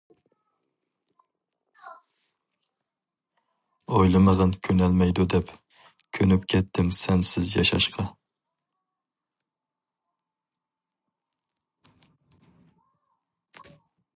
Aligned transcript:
ئويلىمىغىن 3.97 4.55
كۆنەلمەيدۇ 4.67 5.27
دەپ، 5.35 5.51
كۆنۈپ 6.19 6.47
كەتتىم 6.55 6.89
سەنسىز 7.01 7.53
ياشاشقا. 7.59 8.07